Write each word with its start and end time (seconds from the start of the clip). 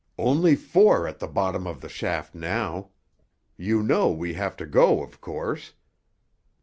"Only 0.17 0.55
four 0.55 1.07
at 1.07 1.19
the 1.19 1.27
bottom 1.27 1.67
of 1.67 1.81
the 1.81 1.87
shaft 1.87 2.33
now. 2.33 2.89
You 3.55 3.83
know 3.83 4.09
we 4.09 4.33
have 4.33 4.57
to 4.57 4.65
go, 4.65 5.03
of 5.03 5.21
course? 5.21 5.73